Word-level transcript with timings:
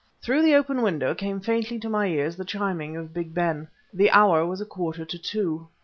Through 0.19 0.41
the 0.41 0.55
open 0.55 0.81
window 0.81 1.13
came 1.13 1.39
faintly 1.41 1.77
to 1.77 1.87
my 1.87 2.07
ears 2.07 2.35
the 2.35 2.43
chiming 2.43 2.97
of 2.97 3.13
Big 3.13 3.35
Ben. 3.35 3.67
The 3.93 4.09
hour 4.09 4.43
was 4.47 4.59
a 4.59 4.65
quarter 4.65 5.05
to 5.05 5.19
two. 5.19 5.67